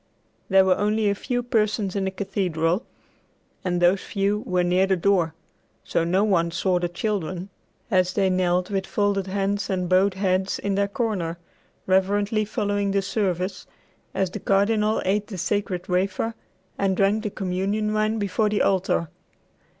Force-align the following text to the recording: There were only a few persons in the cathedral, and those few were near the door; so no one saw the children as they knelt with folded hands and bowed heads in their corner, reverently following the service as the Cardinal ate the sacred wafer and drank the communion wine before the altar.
There 0.49 0.65
were 0.65 0.79
only 0.79 1.11
a 1.11 1.13
few 1.13 1.43
persons 1.43 1.95
in 1.95 2.05
the 2.05 2.09
cathedral, 2.09 2.83
and 3.63 3.79
those 3.79 4.01
few 4.01 4.39
were 4.47 4.63
near 4.63 4.87
the 4.87 4.95
door; 4.95 5.35
so 5.83 6.03
no 6.03 6.23
one 6.23 6.49
saw 6.49 6.79
the 6.79 6.89
children 6.89 7.49
as 7.91 8.13
they 8.13 8.27
knelt 8.27 8.71
with 8.71 8.87
folded 8.87 9.27
hands 9.27 9.69
and 9.69 9.87
bowed 9.87 10.15
heads 10.15 10.57
in 10.57 10.73
their 10.73 10.87
corner, 10.87 11.37
reverently 11.85 12.45
following 12.45 12.89
the 12.89 13.03
service 13.03 13.67
as 14.15 14.31
the 14.31 14.39
Cardinal 14.39 15.03
ate 15.05 15.27
the 15.27 15.37
sacred 15.37 15.87
wafer 15.87 16.33
and 16.79 16.97
drank 16.97 17.21
the 17.21 17.29
communion 17.29 17.93
wine 17.93 18.17
before 18.17 18.49
the 18.49 18.63
altar. 18.63 19.07